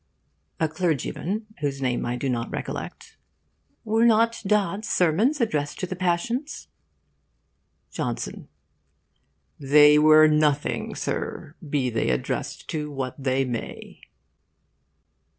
[0.59, 3.17] A CLERGYMAN, whose name I do not recollect:
[3.83, 6.69] Were not Dodd's sermons addressed to the passions?
[7.91, 8.47] JOHNSON:
[9.59, 14.01] They were nothing, Sir, be they addressed to what they may.